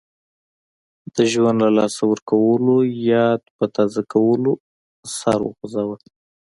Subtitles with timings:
[1.15, 2.75] د ژوند له لاسه ورکولو
[3.11, 4.51] یاد په تازه کولو
[5.17, 5.97] سر وخوځاوه.